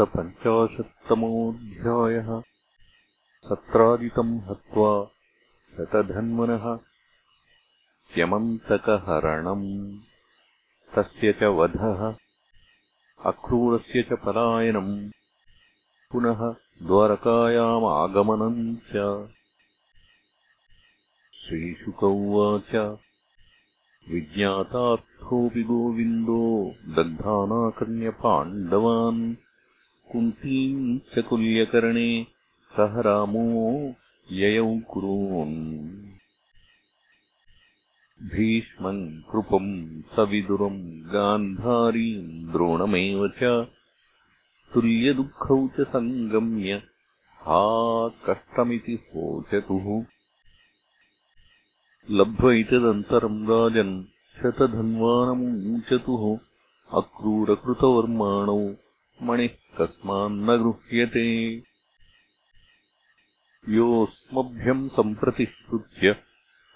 [0.00, 2.42] सप्तपञ्चाशत्तमोऽध्यायः।
[3.44, 5.10] सत्रादितम् हत्वा
[5.76, 6.78] शतधन्वनः।
[8.18, 9.98] यमन्तकहरणम्।
[10.96, 12.14] तस्य च वधः।
[13.26, 15.10] अक्रूरस्य च पलायनम्।
[16.12, 19.28] पुनः द्वारकायामागमनम् च।
[21.34, 22.98] श्रीशुक उवाच।
[24.10, 29.34] विज्ञातार्थोऽपि गोविन्दो दग्धानाकर्ण्यपाण्डवान्
[30.12, 32.26] कुन्तीम् च कुल्यकर्णे
[32.76, 33.94] सह रामो
[34.32, 35.88] ययौ कुरून्।
[38.22, 43.68] भीष्मम् कृपम् सविदुरम् गान्धारीम् द्रोणमेव च
[44.74, 46.82] तुल्यदुःखौ च सङ्गम्य
[47.36, 47.62] हा
[48.08, 50.04] कष्टमिति शोचतुः।
[52.10, 54.04] लब्ध्वैतदन्तरम् राजन्
[54.42, 56.38] शतधन्वानमूचतुः
[56.98, 58.89] अक्रूरकृतवर्माणौ
[59.22, 61.54] मणिः कस्मान्न गृह्यते।
[63.68, 66.12] योऽस्मभ्यम् सम्प्रतिश्रुत्य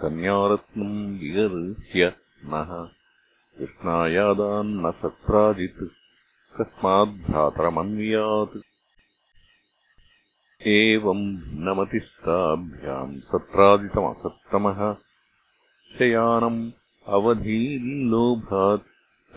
[0.00, 2.12] कन्यारत्नम् विगर्ह्य
[2.44, 3.00] नः।
[3.58, 5.82] कृष्णायादान्न सत्राजित्
[6.60, 8.58] कस्माद्भ्रातरमन्वियात्
[10.66, 14.94] एवम् भिन्नमतिस्ताभ्याम् सत्रादितमसत्तमः
[15.98, 16.70] शयानम्
[17.06, 18.82] अवधील्लोभात्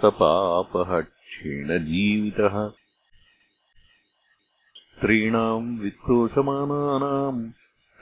[0.02, 2.83] सपापः क्षीणजीवितः
[5.04, 7.40] स्त्रीणाम् विक्रोशमानानाम्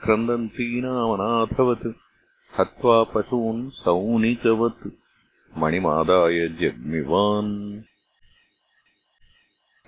[0.02, 1.86] क्रन्दन्तीनामनाथवत्
[2.58, 4.86] हत्वा पशून् सौनिकवत्
[5.58, 7.82] मणिमादाय जग्मिवान्।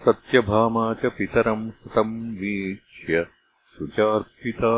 [0.04, 3.24] सत्यभामा च पितरम् हतम् वीक्ष्य
[3.78, 4.74] शुचार्पिता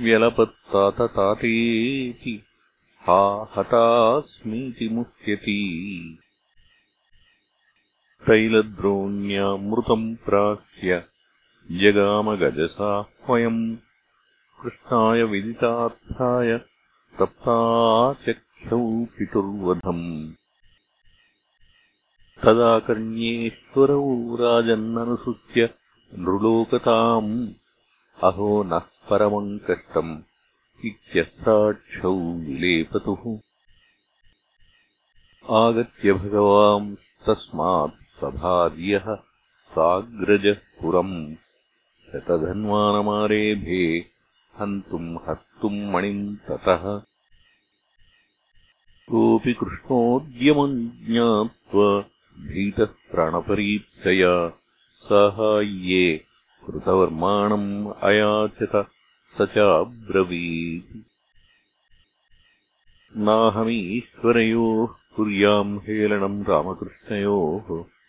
[0.00, 1.54] व्यलपत्ताततातेति
[3.06, 3.22] हा
[3.56, 5.60] हतास्मीति मुह्यती
[8.26, 10.96] तैलद्रोण्यामृतम् प्राह्य
[11.82, 13.62] जगामगजसाह्वयम्
[14.62, 16.50] कृष्णाय विदितार्थाय
[17.18, 18.80] तप्ताचख्यौ
[19.16, 20.04] पितुर्वधम्
[22.44, 24.02] तदाकर्ण्येश्वरौ
[24.42, 25.68] राजन्ननुसृत्य
[26.24, 27.32] नृलोकताम्
[28.30, 30.12] अहो नः परमम् कष्टम्
[30.90, 32.14] इत्यस्ताक्षौ
[32.46, 33.24] विलेपतुः
[35.62, 36.94] आगत्य भगवाम्
[37.26, 39.16] तस्मात् सभार्यः
[39.72, 41.34] साग्रजः पुरम्।
[42.12, 44.04] शतधन्वानमारेभे
[44.60, 47.02] हन्तुम् हस्तुम् मणिम् ततः।
[49.08, 52.04] कोऽपि कृष्णोद्यमम् ज्ञात्वा
[52.46, 54.52] भीतः प्राणपरीप्सया
[55.04, 56.24] साहाय्ये
[56.66, 58.86] कृतवर्माणम् अयाचत
[59.38, 60.96] स चाब्रवीत्
[63.16, 67.99] नाहमीश्वरयोः कुर्याम् हेलनम् रामकृष्णयोः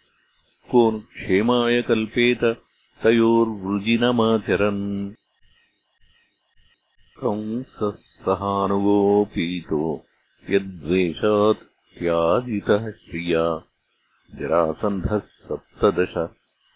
[0.72, 2.64] को नु क्षेमाय कल्पेत
[3.04, 5.14] तयोर्वृजिनमाचरन्।
[7.18, 10.06] कंसः सहानुगोपीतो
[10.50, 13.64] यद्वेषात् त्याजितः श्रिया।
[14.36, 16.30] जरासन्धः सप्तदश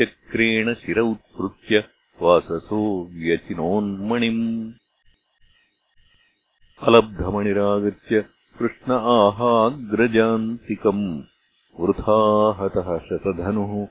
[0.00, 1.84] चक्रेण शिर उत्पृत्य
[2.20, 4.72] वाससो व्यचिनोन्मणिम्
[6.82, 8.24] अलब्धमणिरागत्य
[8.58, 11.22] कृष्ण आहाग्रजान्तिकम्।
[11.80, 13.88] वृथाहतः शतधनुः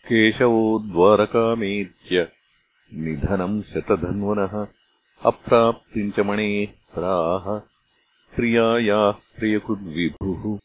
[0.08, 2.28] केशवो द्वारकामेत्य
[2.94, 4.66] निधनम् शतधन्वनः।
[5.24, 7.60] अप्राप्तिम् च मणेः प्राह।
[8.36, 10.58] क्रियायाः प्रियकुद्विभुः।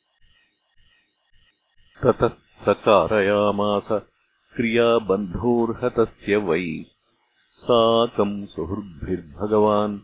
[2.03, 2.31] ततः
[2.65, 4.01] स कारयामास
[4.55, 6.85] क्रियाबन्धोर्हतस्य वै
[7.57, 9.99] साकम् सुहृद्भिर्भगवान्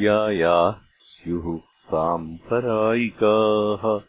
[0.00, 4.00] या याः स्युः साम्प्ररायिकाः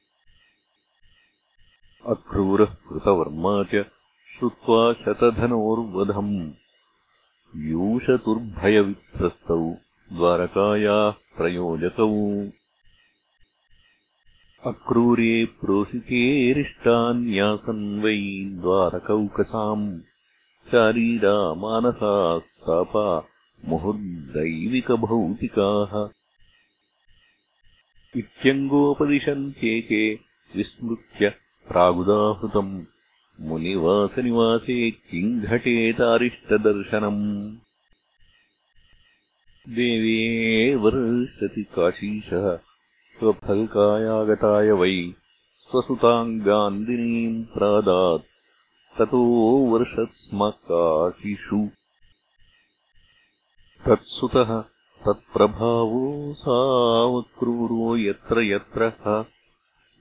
[2.11, 3.85] अक्रूरः कृतवर्मा च
[4.39, 6.51] श्रुत्वा शतधनोर्वधम्।
[7.55, 9.75] यूषतुर्भयवित्रस्तौ
[10.13, 12.47] द्वारकायाः प्रयोजकौ।
[14.71, 19.99] अक्रूरे प्रोषितेरिष्टान्यासन् वै द्वारकौकसाम्।
[20.71, 21.53] शारीरा
[23.69, 25.91] मुहुर्दैविकभौतिकाः
[28.19, 29.99] इत्यङ्गोपदिशन्त्येके
[30.55, 31.27] विस्मृत्य
[31.67, 32.71] प्रागुदाहृतम्
[33.49, 34.75] मुनिवासनिवासे
[35.09, 37.21] किम् घटेतारिष्टदर्शनम्
[40.83, 42.47] वर्षति काशीशः
[43.19, 44.97] स्वफल्कायागताय वै
[45.69, 48.27] स्वसुताम् गान्दिनीम् प्रादात्
[48.97, 49.21] ततो
[49.73, 51.61] वर्षत्स्म काशिषु
[53.85, 54.63] तत्सुतः
[55.05, 59.25] तत्प्रभावो सावक्रूरो यत्र यत्र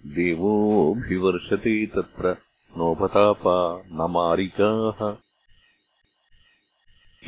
[0.06, 2.36] देवोऽभिवर्षते तत्र
[2.78, 5.16] नोपतापा न मारिकाः।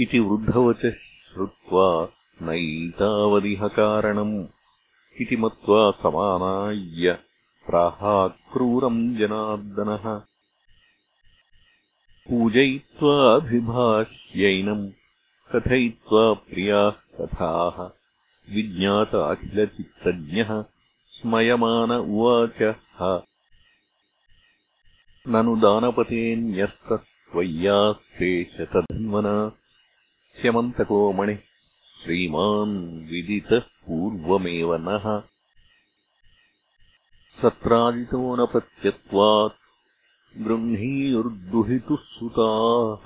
[0.00, 2.08] इति वृद्धवचः श्रुत्वा
[2.42, 4.46] नैतावदिह कारणम्।
[5.20, 7.18] इति मत्वा समानाय्य
[7.66, 10.20] प्राहाक्रूरम् जनार्दनः।
[12.28, 14.90] पूजयित्वाभिभाष्यैनम्
[15.54, 17.78] कथयित्वा प्रियाः कथाः
[18.54, 20.50] विज्ञात अखिलचित्तज्ञः
[21.16, 22.60] स्मयमान उवाच
[25.32, 29.34] ननु दानपतेऽन्यस्तत्त्वय्यास्ते शतधन्वना
[30.36, 31.42] स्यमन्तको मणिः
[32.02, 32.76] श्रीमान्
[33.10, 35.04] विदितः पूर्वमेव नः।
[37.42, 39.60] सत्रादितोऽनपत्यत्वात्
[40.46, 43.04] गृह्णीयुर्दुहितुः सुताः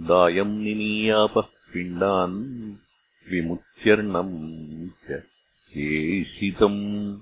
[0.00, 2.74] दायम् निनीयापः पिण्डान्
[3.30, 5.22] विमुच्यर्णम् च
[5.64, 7.18] शेषितम्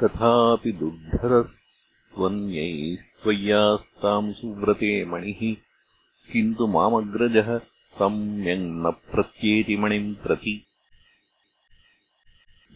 [0.00, 1.48] तथापि दुर्धरः
[2.14, 5.56] त्वन्यैस्त्वय्यास्ताम् सुव्रते मणिः।
[6.32, 7.60] किन्तु मामग्रजः
[7.98, 10.66] सम्यङ् न प्रत्येति मणिम् प्रति।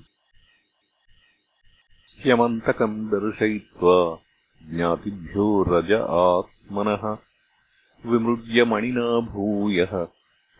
[2.08, 4.18] स्यमन्तकम् दर्शयित्वा
[4.70, 7.18] ज्ञातिभ्यो रज आत्मनः।
[8.10, 10.06] विमृज्यमणिना भूयः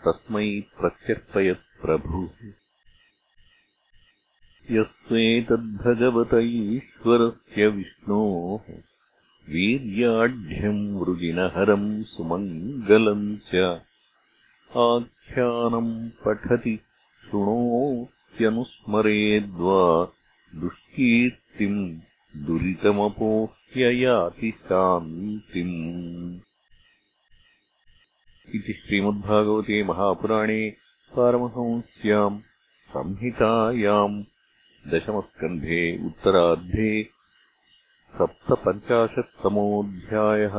[0.07, 0.61] तस्मै
[1.83, 2.53] प्रत्यर्पयत्प्रभुः
[4.77, 8.75] यस्त्वेतद्भगवत ईश्वरस्य विष्णोः
[9.49, 13.49] वीर्याढ्यम् वृजिनहरम् सुमङ्गलम् च
[14.85, 16.77] आख्यानम् पठति
[17.25, 19.83] शृणोत्यनुस्मरेद्वा
[20.61, 22.01] दुष्कीर्तिम्
[22.47, 26.41] दुरितमपोह्ययाति शान्तिम्।
[28.55, 30.84] इति श्रीमद्भागवते महापुराणे
[31.17, 32.39] पारमहंस्याम्
[32.95, 34.17] संहितायाम्
[34.93, 36.93] दशमस्कन्धे उत्तरार्धे
[38.19, 40.57] सप्तपञ्चाशत्तमोऽध्यायः